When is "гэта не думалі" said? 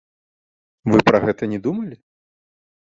1.27-1.95